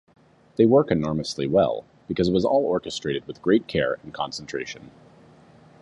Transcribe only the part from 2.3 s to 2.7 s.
was all